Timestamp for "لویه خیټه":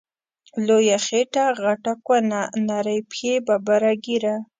0.65-1.45